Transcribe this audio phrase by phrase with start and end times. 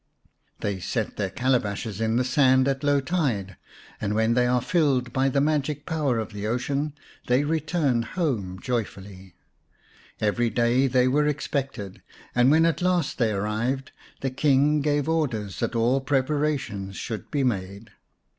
[0.61, 3.55] They set their calabashes in the sand at low tide,
[4.01, 6.95] and when they are filled by the magic power of the ocean
[7.27, 9.35] they return home joyfully.
[10.19, 12.01] Every day they were expected,
[12.33, 13.91] and when at last they arrived
[14.21, 17.91] the King gave orders that all preparations should be made.